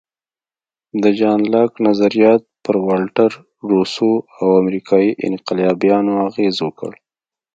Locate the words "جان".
1.19-1.39